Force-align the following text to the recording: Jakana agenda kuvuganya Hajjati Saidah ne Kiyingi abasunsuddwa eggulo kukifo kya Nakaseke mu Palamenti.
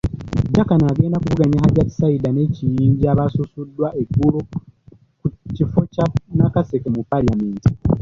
Jakana 0.55 0.85
agenda 0.93 1.21
kuvuganya 1.21 1.61
Hajjati 1.63 1.93
Saidah 1.99 2.31
ne 2.33 2.43
Kiyingi 2.55 3.05
abasunsuddwa 3.13 3.87
eggulo 4.01 4.39
kukifo 5.19 5.79
kya 5.93 6.05
Nakaseke 6.37 6.87
mu 6.95 7.01
Palamenti. 7.09 7.69